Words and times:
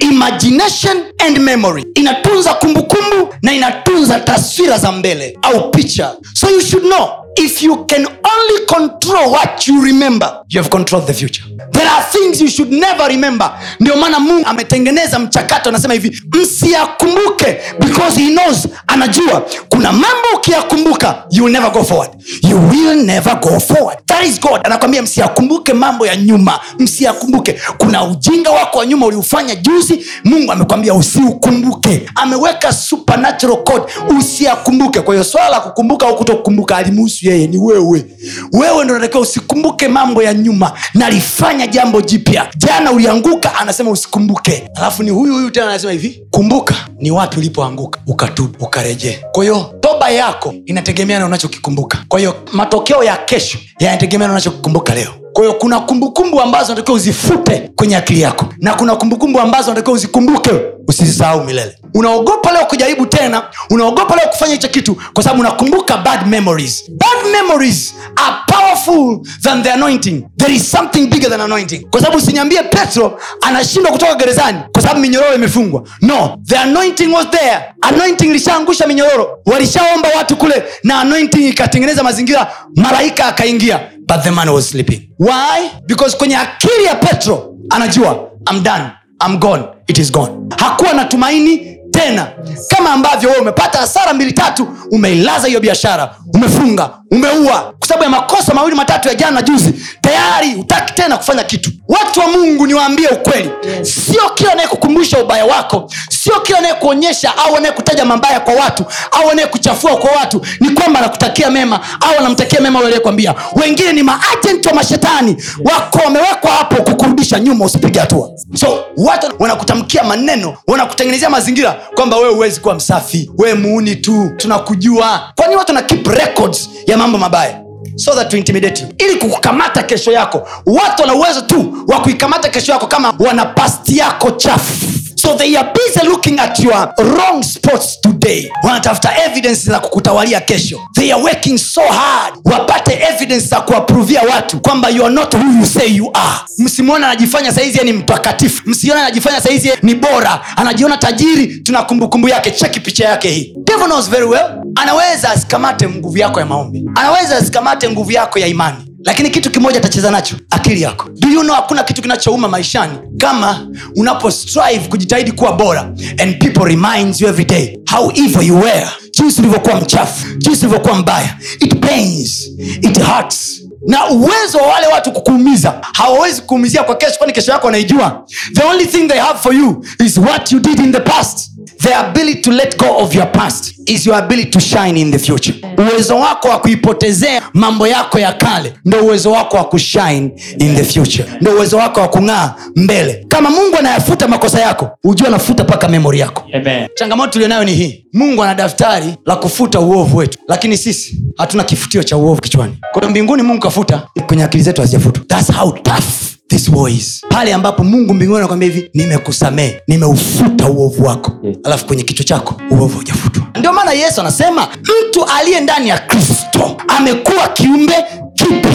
imagination 0.00 1.04
and 1.26 1.38
memory. 1.38 1.84
Inatunza 1.94 2.54
kumbukumbu 2.54 3.34
na 3.42 3.52
inatunza 3.52 4.20
taswira 4.20 4.78
za 4.78 4.92
mbele 4.92 5.38
au 5.42 5.70
picha. 5.70 6.16
So 6.34 6.50
you 6.50 6.60
should 6.60 6.84
know 6.84 7.08
if 7.36 7.62
you 7.62 7.84
can 7.86 8.06
only 8.06 8.66
control 8.66 9.30
what 9.32 9.68
you 9.68 9.80
remember 9.84 10.42
you 10.48 10.58
have 10.60 10.70
controlled 10.70 11.06
the 11.06 11.14
future. 11.14 11.44
There 11.72 11.88
are 11.88 12.02
things 12.12 12.40
you 12.40 12.48
should 12.48 12.72
never 12.72 13.08
remember. 13.08 13.50
Ndio 13.80 13.96
maana 13.96 14.20
mungu 14.20 14.46
ametengeneza 14.46 15.18
mchakato 15.18 15.68
anasema 15.68 15.94
hivi 15.94 16.22
msiyakumbuke 16.32 17.60
because 17.80 18.20
he 18.20 18.30
knows. 18.30 18.68
Anajua 18.86 19.46
kuna 19.68 19.92
mambo 19.92 20.28
ukiyakumbuka 20.36 21.24
you 21.30 21.44
will 21.44 21.52
never 21.52 21.70
go 21.72 21.84
forward. 21.84 22.10
You 22.42 22.68
will 22.70 23.04
never 23.04 23.40
go 23.40 23.60
forward. 23.60 23.98
That 24.06 24.24
is 24.26 24.40
god. 24.40 24.60
Anakwambia 24.64 25.02
msiyakumbuke 25.02 25.72
mambo 25.72 26.06
ya 26.06 26.16
nyuma. 26.16 26.60
Msiyakumbuke. 26.78 27.60
Kuna 27.78 28.04
ujinga 28.04 28.50
wako 28.50 28.78
wa 28.78 28.86
nyuma 28.86 29.06
uliufanya 29.06 29.54
juzi 29.54 29.87
mungu 30.24 30.52
amekwambia 30.52 30.94
usiukumbuke. 30.94 32.06
Ameweka 32.14 32.72
supernatural 32.72 33.56
code 33.64 33.84
usiakumbuke 34.18 35.00
kwa 35.00 35.14
hiyo 35.14 35.24
swala 35.24 35.48
la 35.48 35.60
kukumbuka 35.60 36.06
au 36.06 36.16
kutokukumbuka 36.16 36.76
alimuhusu 36.76 37.26
yeye 37.28 37.46
ni 37.46 37.56
wewe. 37.58 38.04
Wewe 38.52 38.84
ndo 38.84 38.94
natakiwa 38.94 39.22
usikumbuke 39.22 39.88
mambo 39.88 40.22
ya 40.22 40.34
nyuma 40.34 40.72
nalifanya 40.94 41.66
jambo 41.66 42.00
jipya. 42.00 42.48
Jana 42.56 42.92
ulianguka 42.92 43.54
anasema 43.54 43.90
usikumbuke. 43.90 44.70
Alafu 44.74 45.02
ni 45.02 45.10
huyu 45.10 45.32
huyu 45.34 45.50
tena 45.50 45.66
anasema 45.66 45.92
hivi 45.92 46.22
kumbuka 46.30 46.74
ni 47.00 47.10
wapi 47.10 47.38
ulipoanguka 47.38 48.00
ukatubu 48.06 48.64
ukarejee. 48.64 49.18
Kwa 49.32 49.44
hiyo 49.44 49.74
toba 49.80 50.10
yako 50.10 50.54
inategemea 50.66 51.18
na 51.18 51.26
unachokikumbuka. 51.26 51.98
Kwa 52.08 52.18
hiyo 52.18 52.34
matokeo 52.52 53.02
ya 53.04 53.16
kesho 53.16 53.58
yanategemea 53.78 54.26
na 54.28 54.32
unachokikumbuka 54.34 54.94
leo 54.94 55.10
kwa 55.38 55.54
kuna 55.54 55.80
kumbukumbu 55.80 56.40
ambazo 56.40 56.72
natakiwa 56.72 56.96
uzifute 56.96 57.70
kwenye 57.76 57.96
akili 57.96 58.20
yako. 58.20 58.46
Na 58.60 58.74
kuna 58.74 58.96
kumbukumbu 58.96 59.40
ambazo 59.40 59.70
natakiwa 59.70 59.94
uzikumbuke 59.94 60.50
usizisahau 60.88 61.44
milele. 61.44 61.78
Unaogopa 61.94 62.52
leo 62.52 62.64
kujaribu 62.66 63.06
tena 63.06 63.42
unaogopa 63.70 64.16
leo 64.16 64.28
kufanya 64.28 64.52
hicho 64.52 64.68
kitu 64.68 64.96
kwa 65.12 65.22
sababu 65.24 65.40
unakumbuka 65.40 65.96
bad 65.96 66.26
memories. 66.26 66.90
Bad 66.90 67.32
memories 67.32 67.94
are 68.16 68.36
powerful 68.46 69.20
than 69.42 69.62
the 69.62 69.70
anointing. 69.72 70.24
There 70.36 70.54
is 70.54 70.70
something 70.70 71.06
bigger 71.06 71.30
than 71.30 71.40
anointing. 71.40 71.86
Kwa 71.90 72.00
sababu 72.00 72.18
usiniambie 72.18 72.62
petro 72.62 73.20
anashindwa 73.42 73.92
kutoka 73.92 74.14
gerezani 74.14 74.58
kwa 74.72 74.82
sababu 74.82 75.00
minyororo 75.00 75.34
imefungwa. 75.34 75.82
No 76.02 76.38
the 76.46 76.56
anointing 76.56 77.12
was 77.14 77.26
there. 77.30 77.58
Anointing 77.80 78.26
ilishaangusha 78.30 78.86
minyororo. 78.86 79.38
Walishaomba 79.46 80.08
watu 80.16 80.36
kule 80.36 80.62
na 80.84 81.00
anointing 81.00 81.48
ikatengeneza 81.48 82.02
mazingira 82.02 82.52
malaika 82.76 83.26
akaingia 83.26 83.80
but 84.08 84.22
the 84.24 84.30
man 84.30 84.48
was 84.52 84.68
sleeping. 84.70 85.10
Why? 85.18 85.70
Because 85.86 86.16
kwenye 86.16 86.36
akili 86.36 86.84
ya 86.84 86.94
petro 86.94 87.54
anajua 87.70 88.30
I'm 88.50 88.62
done. 88.62 88.90
I'm 89.26 89.38
gone. 89.38 89.64
It 89.86 89.98
is 89.98 90.12
gone. 90.12 90.32
Hakuwa 90.58 90.92
na 90.92 91.04
tumaini 91.04 91.67
tena. 91.98 92.26
Kama 92.68 92.90
ambavyo 92.92 93.28
wewe 93.30 93.40
umepata 93.42 93.78
hasara 93.78 94.14
mbili 94.14 94.32
tatu 94.32 94.68
umeilaza 94.90 95.46
hiyo 95.48 95.60
biashara 95.60 96.14
umefunga 96.34 96.90
umeua. 97.10 97.74
Kwa 97.78 97.88
sababu 97.88 98.04
ya 98.04 98.10
makosa 98.10 98.54
mawili 98.54 98.76
matatu 98.76 99.08
ya 99.08 99.14
jana 99.14 99.30
na 99.32 99.42
juzi 99.42 99.74
tayari 100.00 100.52
hutaki 100.54 100.92
tena 100.94 101.16
kufanya 101.16 101.44
kitu. 101.44 101.70
Watu 101.88 102.20
wa 102.20 102.26
mungu 102.28 102.66
niwaambie 102.66 103.08
ukweli. 103.08 103.50
Sio 103.82 104.30
kila 104.34 104.52
anayekukumbusha 104.52 105.18
ubaya 105.22 105.44
wako 105.44 105.90
sio 106.08 106.40
kila 106.40 106.58
anayekuonyesha 106.58 107.36
au 107.38 107.56
anayekutaja 107.56 108.04
mabaya 108.04 108.40
kwa 108.40 108.54
watu 108.54 108.84
au 109.10 109.30
anayekuchafua 109.30 109.96
kwa 109.96 110.10
watu 110.10 110.46
ni 110.60 110.70
kwamba 110.70 110.98
anakutakia 111.00 111.50
mema 111.50 111.80
au 112.00 112.18
anamtakia 112.18 112.60
mema 112.60 112.78
aliyekwambia. 112.80 113.34
Wengine 113.52 113.92
ni 113.92 114.02
maajenti 114.02 114.68
wa 114.68 114.74
mashetani. 114.74 115.36
Wako 115.64 115.98
wamewekwa 116.04 116.50
hapo 116.50 116.82
kukurudisha 116.82 117.40
nyuma 117.40 117.64
usipige 117.64 118.00
hatua. 118.00 118.30
So 118.54 118.84
watu 118.96 119.26
wanakutamkia 119.38 120.04
maneno 120.04 120.56
wanakutengenezea 120.66 121.30
mazingira 121.30 121.76
kwamba 121.94 122.16
wewe 122.16 122.34
huwezi 122.34 122.60
kuwa 122.60 122.74
msafi. 122.74 123.30
Wewe 123.38 123.54
muuni 123.54 123.96
tu. 123.96 124.30
Tunakujua. 124.36 125.32
Kwani 125.36 125.56
watu 125.56 125.72
wana 125.74 125.86
keep 125.86 126.06
records 126.06 126.70
ya 126.86 126.96
mambo 126.96 127.18
mabaya? 127.18 127.60
So 127.96 128.14
that 128.14 128.28
to 128.30 128.36
intimidate 128.36 128.82
you. 128.82 128.88
Ili 128.98 129.16
kukukamata 129.16 129.82
kesho 129.82 130.12
yako 130.12 130.48
watu 130.66 131.02
wana 131.02 131.14
uwezo 131.14 131.40
tu 131.40 131.84
wa 131.88 132.00
kuikamata 132.00 132.48
kesho 132.48 132.72
yako 132.72 132.86
kama 132.86 133.14
wana 133.18 133.44
pasti 133.46 133.98
yako 133.98 134.30
chafu 134.30 134.74
so 135.18 135.34
they 135.36 135.56
are 135.56 135.72
busy 135.72 136.06
looking 136.06 136.38
at 136.38 136.58
your 136.60 136.94
wrong 136.98 137.42
spots 137.42 138.00
today. 138.00 138.50
Wanatafuta 138.62 139.10
evidence 139.26 139.70
za 139.70 139.80
kukutawalia 139.80 140.40
kesho. 140.40 140.80
They 140.94 141.12
are 141.12 141.22
working 141.22 141.58
so 141.58 141.80
hard. 141.80 142.34
Wapate 142.44 142.92
evidence 143.14 143.46
za 143.46 143.60
kuwapruvia 143.60 144.22
watu 144.22 144.60
kwamba 144.60 144.88
you 144.88 145.04
are 145.04 145.14
not 145.14 145.34
who 145.34 145.52
you 145.60 145.66
say 145.66 145.86
you 145.96 146.10
are. 146.14 146.38
Msimwona 146.58 147.06
anajifanya 147.06 147.52
saizi 147.52 147.78
ni 147.84 147.92
mtakatifu. 147.92 148.62
Msiona 148.66 149.00
anajifanya 149.00 149.40
saizi 149.40 149.70
ni 149.82 149.94
bora. 149.94 150.40
Anajiona 150.56 150.96
tajiri 150.96 151.46
tuna 151.60 151.82
kumbukumbu 151.82 152.28
yake. 152.28 152.50
Cheki 152.50 152.80
picha 152.80 153.04
yake 153.08 153.28
hii. 153.30 153.54
Devil 153.64 153.84
knows 153.86 154.10
very 154.10 154.24
well. 154.24 154.46
Anaweza 154.74 155.30
asikamate 155.30 155.88
nguvu 155.88 156.18
yako 156.18 156.40
ya 156.40 156.46
maombi. 156.46 156.84
Anaweza 156.94 157.36
asikamate 157.36 157.90
nguvu 157.90 158.12
yako 158.12 158.38
ya 158.38 158.46
imani 158.46 158.76
lakini 159.04 159.30
kitu 159.30 159.50
kimoja 159.50 159.78
atacheza 159.78 160.10
nacho 160.10 160.36
akili 160.50 160.82
yako. 160.82 161.08
Do 161.18 161.28
you 161.28 161.40
know 161.42 161.54
hakuna 161.56 161.82
kitu 161.84 162.02
kinachouma 162.02 162.48
maishani? 162.48 162.98
Kama 163.18 163.66
unapo 163.96 164.30
strive 164.30 164.88
kujitahidi 164.88 165.32
kuwa 165.32 165.52
bora 165.52 165.80
and 166.22 166.38
people 166.38 166.64
reminds 166.64 167.20
you 167.20 167.28
every 167.28 167.44
day 167.44 167.78
how 167.90 168.12
evil 168.14 168.42
you 168.48 168.56
were. 168.60 168.86
Jinsi 169.18 169.40
ulivyokuwa 169.40 169.80
mchafu 169.80 170.26
jinsi 170.38 170.60
ulivyokuwa 170.66 170.94
mbaya. 170.94 171.36
It 171.60 171.80
pains 171.80 172.46
it 172.82 173.02
hurts. 173.02 173.62
Na 173.86 174.08
uwezo 174.10 174.58
wa 174.58 174.66
wale 174.66 174.86
watu 174.86 175.12
kukuumiza 175.12 175.80
hawawezi 175.92 176.42
kuumizia 176.42 176.82
kwa 176.82 176.94
kesho 176.96 177.18
kwani 177.18 177.32
kesho 177.32 177.52
yako 177.52 177.66
wanaijua. 177.66 178.24
The 178.54 178.62
only 178.64 178.86
thing 178.86 179.08
they 179.08 179.18
have 179.18 179.38
for 179.38 179.54
you 179.54 179.84
is 180.06 180.16
what 180.18 180.52
you 180.52 180.60
did 180.60 180.78
in 180.80 180.92
the 180.92 181.00
past. 181.00 181.50
The 181.82 181.94
ability 181.94 182.40
to 182.40 182.50
let 182.50 182.78
go 182.78 182.96
of 182.96 183.14
your 183.14 183.32
past 183.32 183.74
is 183.88 184.06
your 184.06 184.16
ability 184.18 184.50
to 184.50 184.60
shine 184.60 185.00
in 185.00 185.10
the 185.10 185.18
future. 185.18 185.54
Uwezo 185.78 186.16
wako 186.18 186.48
wa 186.48 186.58
kuipotezea 186.58 187.42
mambo 187.54 187.86
yako 187.88 188.18
ya 188.18 188.32
kale 188.32 188.72
ndo 188.84 188.98
uwezo 189.04 189.30
wako 189.32 189.56
wa 189.56 189.64
kushine 189.64 190.30
in 190.58 190.76
the 190.76 190.84
future. 190.84 191.24
Ndo 191.40 191.50
uwezo 191.52 191.76
wako 191.76 192.00
wa 192.00 192.08
kung'aa 192.08 192.54
mbele. 192.76 193.24
Kama 193.28 193.50
mungu 193.50 193.76
anayafuta 193.78 194.28
makosa 194.28 194.60
yako 194.60 194.90
hujua 195.02 195.28
anafuta 195.28 195.64
mpaka 195.64 195.88
memori 195.88 196.18
yako. 196.18 196.44
Amen. 196.54 196.88
changamoto 196.94 197.32
tulionayo 197.32 197.64
ni 197.64 197.74
hii. 197.74 198.04
Mungu 198.12 198.42
ana 198.42 198.54
daftari 198.54 199.14
la 199.26 199.36
kufuta 199.36 199.80
uovu 199.80 200.16
wetu 200.16 200.38
lakini 200.48 200.76
sisi 200.76 201.22
hatuna 201.36 201.64
kifutio 201.64 202.02
cha 202.02 202.16
uovu 202.16 202.40
kichwani. 202.40 202.76
Kwa 202.92 203.00
hiyo 203.02 203.10
mbinguni 203.10 203.42
mungu 203.42 203.60
kafuta 203.60 204.02
kwenye 204.26 204.44
akili 204.44 204.62
zetu 204.62 204.80
hazijafutwa. 204.80 205.24
Thats 205.24 205.52
how 205.52 205.72
tough 205.72 206.04
this 206.48 206.68
war 206.68 206.90
is. 206.92 207.20
Pale 207.28 207.54
ambapo 207.54 207.84
mungu 207.84 208.14
mbinguni 208.14 208.38
anakwambia 208.38 208.68
hivi 208.68 208.90
nimekusamehe 208.94 209.80
nimeufuta 209.88 210.68
uovu 210.68 211.04
wako. 211.04 211.32
Alafu 211.64 211.86
kwenye 211.86 212.02
kichwa 212.02 212.24
chako 212.24 212.60
uovu 212.70 212.96
hujafutwa 212.98 213.37
ndio 213.56 213.72
maana 213.72 213.92
yesu 213.92 214.20
anasema 214.20 214.68
mtu 214.82 215.24
aliye 215.38 215.60
ndani 215.60 215.88
ya 215.88 215.98
kristo 215.98 216.76
amekuwa 216.88 217.48
kiumbe 217.48 217.94
kipya 218.34 218.67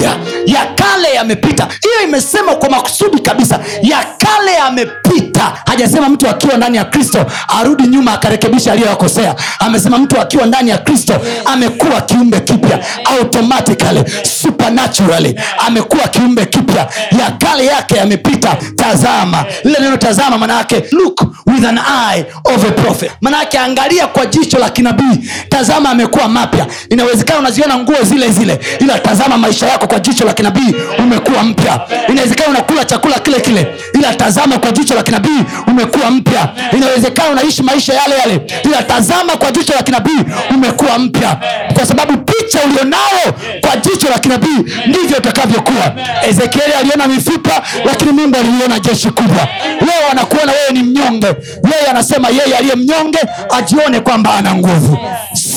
ya 0.46 0.66
kale 0.76 1.14
yamepita. 1.16 1.68
Hiyo 1.82 2.08
imesema 2.08 2.56
kwa 2.56 2.70
makusudi 2.70 3.20
kabisa. 3.22 3.60
Ya 3.82 4.06
kale 4.18 4.52
yamepita. 4.54 5.54
Hajasema 5.66 6.10
mtu 6.10 6.30
akiwa 6.30 6.58
ndani 6.58 6.78
ya 6.78 6.86
kristo 6.86 7.26
arudi 7.60 7.88
nyuma 7.88 8.14
akarekebisha 8.14 8.72
aliyoyakosea 8.72 9.36
amesema 9.60 9.98
mtu 9.98 10.22
akiwa 10.22 10.46
ndani 10.46 10.70
ya 10.70 10.78
kristo 10.78 11.14
amekuwa 11.46 12.02
kiumbe 12.02 12.40
kipya 12.40 12.80
automatically 13.06 14.04
supernaturally. 14.42 15.40
Amekuwa 15.68 16.08
kiumbe 16.08 16.46
kipya. 16.46 16.88
Ya 17.20 17.32
kale 17.32 17.66
yake 17.66 17.96
yamepita. 17.96 18.58
Tazama. 18.76 19.46
Lile 19.64 19.80
neno 19.80 19.98
tazama 19.98 20.38
manaake 20.38 20.84
look 20.92 21.22
with 21.48 21.66
an 21.66 21.78
eye 22.14 22.26
of 22.44 22.64
a 22.70 22.72
prophet. 22.72 23.12
Manaake 23.22 23.60
angalia 23.60 24.08
kwa 24.08 24.26
jicho 24.26 24.60
la 24.60 24.70
kinabii. 24.70 25.30
Tazama 25.50 25.90
amekuwa 25.90 26.28
mapya. 26.30 26.68
Inawezekana 26.90 27.40
unaziona 27.40 27.78
nguo 27.78 27.96
zile 28.04 28.30
zile 28.32 28.60
ila 28.80 29.00
tazama 29.00 29.38
maisha 29.38 29.68
yako 29.68 29.88
kwa 29.94 30.00
jicho 30.00 30.26
la 30.26 30.34
kinabii 30.34 30.76
umekuwa 31.00 31.44
mpya. 31.44 31.80
Inawezekana 32.10 32.50
unakula 32.50 32.86
chakula 32.86 33.20
kile 33.20 33.40
kile 33.40 33.68
ila 33.94 34.14
tazama 34.16 34.58
kwa 34.58 34.72
jicho 34.72 34.96
la 34.96 35.04
kinabii 35.04 35.44
umekuwa 35.68 36.12
mpya. 36.12 36.50
Inawezekana 36.78 37.30
unaishi 37.30 37.64
maisha 37.64 37.94
yale 37.94 38.16
yale 38.20 38.42
ila 38.64 38.84
tazama 38.84 39.38
kwa 39.38 39.52
jicho 39.52 39.74
la 39.74 39.84
kinabii 39.84 40.20
umekuwa 40.56 41.00
mpya. 41.00 41.38
Kwa 41.74 41.86
sababu 41.86 42.18
picha 42.18 42.60
ulionayo 42.66 43.34
kwa 43.62 43.76
jicho 43.78 44.10
la 44.10 44.20
kinabii 44.20 44.72
ndivyo 44.88 45.18
utakavyokuwa 45.18 45.94
ezekieli 46.30 46.74
aliona 46.74 47.08
mifupa 47.08 47.62
lakini 47.86 48.12
mungu 48.12 48.38
aliliona 48.38 48.80
jeshi 48.80 49.10
kubwa. 49.10 49.48
Leo 49.82 50.10
anakuona 50.12 50.52
wewe 50.52 50.72
ni 50.72 50.84
mnyonge. 50.84 51.28
Yeye 51.74 51.88
anasema 51.90 52.30
yeye 52.30 52.58
aliye 52.58 52.76
mnyonge 52.76 53.20
ajione 53.58 54.00
kwamba 54.00 54.34
ana 54.36 54.56
nguvu 54.56 54.98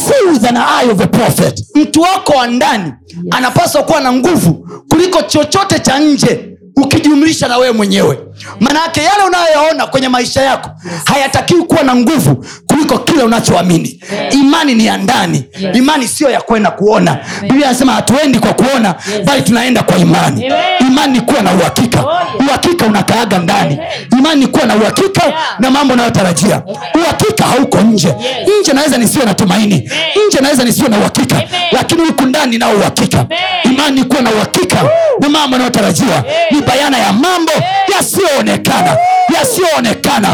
See 0.06 0.30
with 0.32 0.44
an 0.44 0.56
eye 0.56 0.90
of 0.90 1.00
a 1.00 1.06
prophet. 1.06 1.60
Mtu 1.74 2.00
wako 2.00 2.32
wa 2.32 2.46
ndani 2.46 2.92
anapaswa 3.30 3.82
kuwa 3.82 4.00
na 4.00 4.12
nguvu 4.12 4.68
kuliko 4.90 5.22
chochote 5.22 5.78
cha 5.78 5.98
nje 5.98 6.52
ukijumlisha 6.76 7.48
na 7.48 7.58
wewe 7.58 7.72
mwenyewe. 7.72 8.18
Maanayake 8.60 9.00
yale 9.02 9.22
unayoyaona 9.26 9.86
kwenye 9.86 10.08
maisha 10.08 10.42
yako 10.42 10.70
hayatakiwi 11.04 11.62
kuwa 11.62 11.82
na 11.82 11.96
nguvu 11.96 12.44
kuliko 12.86 12.98
kile 13.12 13.22
unachoamini. 13.22 14.00
Imani 14.30 14.74
ni 14.74 14.86
ya 14.86 14.96
ndani. 14.96 15.44
Imani 15.74 16.08
siyo 16.08 16.30
ya 16.30 16.40
kwenda 16.40 16.70
kuona. 16.70 17.18
Biblia 17.42 17.66
anasema 17.68 17.92
hatuendi 17.92 18.38
kwa 18.38 18.52
kuona 18.54 18.94
bali 19.24 19.42
tunaenda 19.42 19.82
kwa 19.82 19.96
imani. 19.98 20.52
Imani 20.80 21.12
ni 21.12 21.20
kuwa 21.20 21.42
na 21.42 21.52
uhakika. 21.54 22.04
Uhakika 22.38 22.86
unakaaga 22.86 23.38
ndani. 23.38 23.78
Imani 24.18 24.40
ni 24.40 24.46
kuwa 24.46 24.66
na 24.66 24.76
uhakika 24.76 25.22
na 25.58 25.70
mambo 25.70 25.94
unayotarajia. 25.94 26.62
Uhakika 26.94 27.44
hauko 27.44 27.80
nje. 27.80 28.14
Nje 28.60 28.72
naweza 28.72 28.98
nisiwe 28.98 29.24
na 29.24 29.34
tumaini. 29.34 29.90
Nje 30.28 30.40
naweza 30.40 30.64
nisiwe 30.64 30.88
na 30.88 30.98
uhakika. 30.98 31.42
Lakini 31.72 32.00
huku 32.02 32.22
ndani 32.22 32.58
nao 32.58 32.72
uhakika. 32.74 33.26
Imani 33.64 34.00
ni 34.00 34.04
kuwa 34.04 34.22
na 34.22 34.30
uhakika 34.30 34.76
na 35.20 35.28
mambo 35.28 35.54
yanayotarajiwa 35.56 36.24
ni 36.50 36.60
bayana 36.62 36.98
ya 36.98 37.12
mambo 37.12 37.52
yasiyoonekana 37.96 38.96
yasiyoonekana 39.34 40.28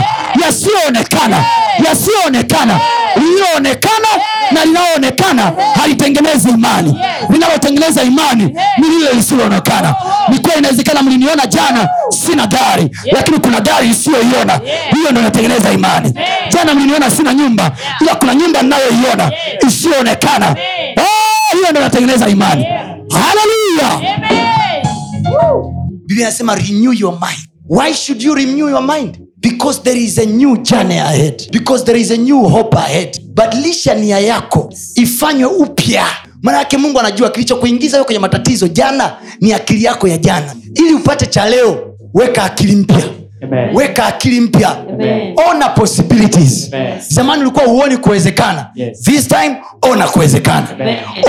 yasiyoonekana 0.44 1.44
yasiyoonekana 1.88 2.80
lililoonekana 3.16 4.08
na 4.50 4.64
linaloonekana 4.64 5.52
halitengenezi 5.80 6.48
imani. 6.50 6.98
Linalotengeneza 7.30 8.02
imani 8.02 8.44
ni 8.78 8.88
lile 8.88 9.12
lisiloonekana 9.12 9.94
ni 10.28 10.38
kweli 10.38 10.58
inawezekana 10.58 11.02
mliniona 11.02 11.46
jana 11.46 11.88
sina 12.08 12.46
gari 12.46 12.90
lakini 13.12 13.38
kuna 13.38 13.60
gari 13.60 13.88
isiyoiona. 13.88 14.60
Hiyo 14.94 15.10
ndo 15.10 15.20
inatengeneza 15.20 15.72
imani. 15.72 16.14
Jana 16.48 16.74
mliniona 16.74 17.10
sina 17.10 17.34
nyumba 17.34 17.70
ila 18.00 18.14
kuna 18.14 18.34
nyumba 18.34 18.62
ninayoiona 18.62 19.30
isiyoonekana 19.68 20.56
Ah, 20.96 21.56
hiyo 21.56 21.70
ndo 21.70 21.80
inatengeneza 21.80 22.28
imani. 22.28 22.66
Haleluya 23.10 24.12
biblia 26.06 26.26
inasema 26.26 26.54
renew 26.54 26.92
your 26.92 27.12
mind 27.12 27.48
why 27.72 27.92
should 27.94 28.22
you 28.22 28.34
renew 28.34 28.68
your 28.68 28.82
mind? 28.82 29.18
Because 29.40 29.82
there 29.82 29.96
is 29.96 30.18
a 30.18 30.26
new 30.26 30.56
journey 30.62 30.98
ahead. 30.98 31.48
Because 31.52 31.84
there 31.84 31.96
is 32.00 32.10
a 32.10 32.16
new 32.16 32.48
hope 32.48 32.74
ahead. 32.76 33.18
Badilisha 33.34 33.94
nia 33.94 34.18
yako. 34.20 34.72
Ifanywe 34.94 35.46
upya. 35.46 36.06
Manake 36.42 36.76
mungu 36.78 37.00
anajua 37.00 37.30
kilichokuingiza 37.30 38.04
kwenye 38.04 38.18
matatizo 38.18 38.68
jana 38.68 39.16
ni 39.40 39.52
akili 39.52 39.84
yako 39.84 40.08
ya 40.08 40.18
jana. 40.18 40.54
Ili 40.74 40.94
upate 40.94 41.26
cha 41.26 41.48
leo 41.48 41.96
weka 42.14 42.42
akili 42.44 42.76
mpya 42.76 43.04
Amen. 43.52 43.76
weka 43.76 44.06
akili 44.06 44.40
mpya. 44.40 44.76
Ona 45.50 45.68
possibilities. 45.68 46.70
Amen. 46.74 46.92
zamani 47.08 47.42
ulikuwa 47.42 47.64
huoni 47.64 47.96
kuwezekana. 47.96 48.66
Yes. 48.74 49.00
this 49.02 49.28
time 49.28 49.56
ona 49.92 50.08
kuwezekana. 50.08 50.66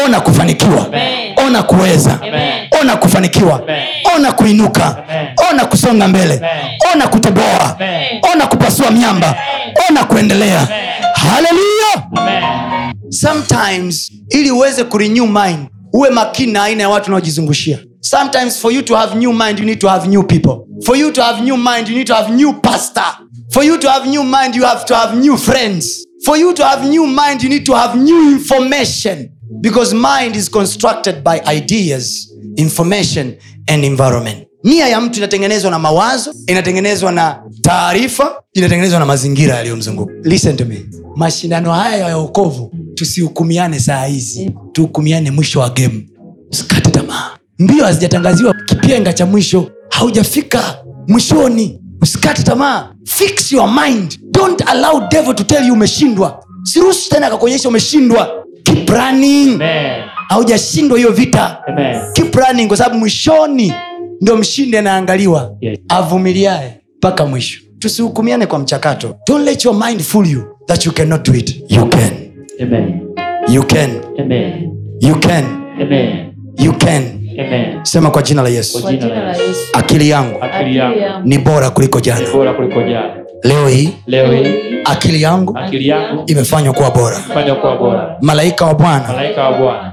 Ona 0.06 0.22
kufanikiwa. 0.22 0.86
Amen. 0.88 1.34
ona 1.48 1.64
kuweza. 1.64 2.20
Amen. 2.22 2.68
ona 2.82 2.98
kufanikiwa. 2.98 3.54
Amen. 3.64 3.84
ona 4.16 4.32
kuinuka. 4.32 4.86
Amen. 5.10 5.28
ona 5.52 5.66
kusonga 5.66 6.08
mbele. 6.08 6.34
Amen. 6.34 6.50
ona 6.94 7.08
kutoboa. 7.08 7.76
Amen. 7.80 8.22
ona 8.34 8.48
kupasua 8.48 8.92
miamba. 8.92 9.36
Ona 9.90 10.04
kuendelea. 10.04 10.68
Haleluya 11.14 12.04
sometimes 13.10 14.12
ili 14.30 14.52
uweze 14.52 14.84
kurenew 14.84 15.26
mind 15.28 15.68
uwe 15.94 16.10
makini 16.10 16.52
na 16.54 16.64
aina 16.64 16.84
ya 16.84 16.90
watu 16.90 17.08
unaojizungushia 17.08 17.80
sometimes 18.18 18.60
for 18.62 18.72
you 18.72 18.82
to 18.84 18.96
have 18.96 19.16
new 19.18 19.34
mind 19.34 19.60
you 19.60 19.66
need 19.66 19.82
to 19.82 19.90
have 19.90 20.08
new 20.08 20.24
people. 20.24 20.68
For 20.86 20.96
you 20.96 21.12
to 21.12 21.24
have 21.24 21.44
new 21.44 21.58
mind 21.58 21.88
you 21.90 21.96
need 21.96 22.08
to 22.08 22.16
have 22.16 22.30
new 22.32 22.54
pastor. 22.62 23.10
For 23.52 23.64
you 23.64 23.78
to 23.80 23.90
have 23.90 24.08
new 24.08 24.24
mind 24.24 24.56
you 24.56 24.64
have 24.66 24.86
to 24.86 24.96
have 24.96 25.18
new 25.18 25.36
friends. 25.38 26.06
For 26.26 26.38
you 26.38 26.54
to 26.54 26.64
have 26.64 26.88
new 26.88 27.08
mind 27.08 27.42
you 27.44 27.50
need 27.50 27.66
to 27.66 27.74
have 27.74 27.96
new 27.98 28.32
information. 28.38 29.30
Because 29.62 29.94
mind 29.96 30.36
is 30.36 30.48
constructed 30.50 31.24
by 31.24 31.42
ideas 31.48 32.30
information 32.58 33.36
and 33.68 33.84
environment. 33.84 34.48
Nia 34.64 34.88
ya 34.88 35.02
mtu 35.02 35.18
inatengenezwa 35.18 35.72
na 35.72 35.80
mawazo 35.80 36.34
inatengenezwa 36.48 37.12
na 37.12 37.44
taarifa 37.62 38.44
inatengenezwa 38.54 39.00
na 39.00 39.06
mazingira 39.06 39.56
yaliyomzunguka. 39.56 40.14
Listen 40.24 40.58
to 40.58 40.66
me. 40.66 40.86
Mashindano 41.16 41.72
haya 41.74 42.08
ya 42.08 42.18
okovu 42.18 42.72
tusihukumiane 42.96 43.80
saa 43.80 44.06
hizi. 44.06 44.52
Tuhukumiane 44.72 45.32
mwisho 45.32 45.60
wa 45.60 45.70
game 45.70 46.08
mbio 47.60 47.86
hazijatangaziwa 47.86 48.54
kipenga 48.66 49.14
cha 49.14 49.26
mwisho. 49.26 49.70
Haujafika 49.90 50.78
mwishoni. 51.08 51.80
Usikate 52.02 52.44
tamaa. 52.44 52.90
Fix 53.06 53.52
your 53.52 53.70
mind. 53.86 54.20
Don't 54.32 54.62
allow 54.70 55.08
devil 55.12 55.36
to 55.36 55.44
tell 55.44 55.68
you 55.68 55.74
umeshindwa. 55.74 56.44
Siruhusu 56.64 57.10
tena 57.10 57.28
akakuonyesha 57.28 57.70
umeshindwa. 57.70 58.30
Keep 58.64 58.90
running. 58.90 59.60
Haujashindwa 60.30 60.98
hiyo 60.98 61.12
vita. 61.12 61.58
Amen. 61.68 62.02
keep 62.14 62.36
running 62.36 62.68
kwa 62.68 62.78
sababu 62.78 63.00
mwishoni 63.00 63.74
ndo 64.22 64.38
mshindi 64.38 64.78
anaangaliwa. 64.78 65.56
Yes. 65.62 65.80
avumiliae 65.90 66.80
mpaka 66.98 67.26
mwisho. 67.26 67.62
Tusihukumiane 67.80 68.46
kwa 68.46 68.60
mchakato. 68.60 69.16
Don't 69.28 69.46
let 69.46 69.66
your 69.66 69.86
mind 69.88 70.02
fool 70.02 70.28
you 70.32 70.44
that 70.68 70.86
you 70.86 70.92
cannot 70.92 71.30
do 71.30 71.36
it. 71.38 71.56
You 71.72 71.90
can. 71.90 72.12
Amen. 72.62 73.02
you 73.50 73.64
can. 73.64 73.90
Amen. 74.20 74.72
you 75.02 75.16
can. 75.20 75.46
Amen. 75.82 76.34
you 76.60 76.74
can. 76.74 77.04
Amen. 77.04 77.23
Sema 77.84 78.12
kwa 78.12 78.22
jina 78.22 78.42
la 78.42 78.50
yesu 78.50 78.82
Kwa 78.82 78.92
jina 78.94 79.08
la 79.24 79.30
Yesu. 79.30 79.68
akili 79.74 80.10
yangu 80.10 80.38
Akili 80.44 80.78
yangu 80.78 81.00
ni 81.28 81.38
bora 81.38 81.70
kuliko 81.70 82.00
jana 82.00 82.28
bora 82.34 82.54
kuliko 82.54 82.82
jana. 82.82 83.23
Leo 83.44 83.68
hii 83.68 83.90
akili 84.86 85.22
yangu 85.22 85.58
yangu 85.88 86.24
imefanywa 86.28 86.74
kuwa 86.74 86.92
bora. 86.92 87.18
bora. 87.80 88.16
malaika 88.22 88.66
wa 88.66 88.74
bwana 88.74 89.08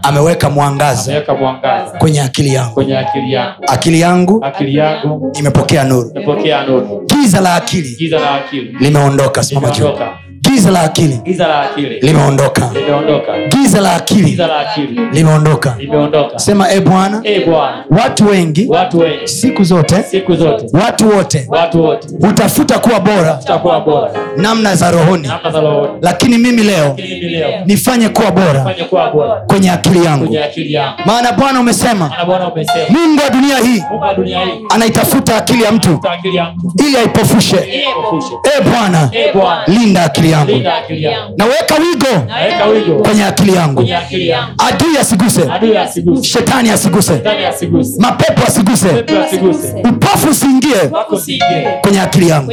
ameweka 0.03 0.51
mwangaza 0.51 1.05
ameweka 1.11 1.35
mwangaza 1.35 1.91
kwenye 1.99 2.21
akili 2.23 2.55
yangu. 2.55 2.75
kwenye 2.75 2.99
akili 2.99 3.33
yangu. 3.33 3.55
akili 3.67 4.01
yangu 4.01 4.45
Akili 4.45 4.77
yangu 4.77 5.33
imepokea 5.39 5.85
nuru. 5.85 6.13
nuru. 6.69 7.07
giza 7.07 7.41
la 7.41 7.55
akili 7.55 7.97
Giza 7.99 8.19
la 8.21 8.35
akili 8.35 8.77
limeondoka. 8.81 9.43
Simama 9.43 9.71
juu. 9.71 9.89
giza 10.41 10.71
la 10.71 10.81
akili 10.83 11.21
Giza 11.25 11.47
limeondoka. 12.03 12.71
giza 13.49 13.81
la 13.81 13.95
akili 13.95 14.39
limeondoka. 15.13 16.39
sema 16.39 16.71
e 16.73 16.81
bwana 16.81 17.21
Eh 17.25 17.49
watu 17.91 18.27
wengi 18.29 18.67
watu 18.69 18.99
wengi 18.99 19.29
siku 19.29 19.65
zote 19.65 20.03
siku 20.03 20.35
zote, 20.37 20.67
watu 20.73 21.09
wote 21.17 21.47
hutafuta 22.21 22.79
kuwa 22.79 23.01
bora 23.01 23.40
tutakuwa 23.41 23.81
bora. 23.81 24.11
Namna 24.37 24.77
za 24.77 24.91
rohoni. 24.91 25.31
Lakini 26.03 26.39
mimi 26.39 26.63
leo 26.63 26.97
nifanye 27.67 28.09
kuwa 28.09 28.31
bora 28.31 28.75
kuwa 28.91 29.43
kwenye 29.47 29.71
akili 29.71 30.05
yangu. 30.05 30.37
Maana 31.07 31.33
bwana 31.33 31.61
umesema 31.61 32.13
Bwana 32.27 32.51
mungu 32.91 33.23
wa 33.23 33.31
dunia 33.31 33.59
hii 33.59 33.83
anaitafuta 34.71 35.37
akili 35.37 35.63
ya 35.63 35.73
mtu 35.73 36.01
ili 36.87 36.97
aipofushe. 36.97 37.57
e 37.57 38.63
bwana 38.71 39.11
Eh 39.13 39.33
linda 39.67 40.05
akili 40.05 40.31
yangu. 40.31 40.53
naweka 41.37 41.75
wigo 41.75 42.07
kwenye 43.03 43.25
akili 43.25 43.55
yangu. 43.57 43.81
adui 44.59 44.97
asiguse. 45.01 45.41
Shetani 46.23 46.71
asiguse. 46.71 47.13
Mapepo 47.99 48.43
asiguse. 48.47 48.89
Upofu 49.89 50.29
usiingie 50.31 50.77
kwenye 51.81 52.01
akili 52.01 52.29
yangu. 52.29 52.53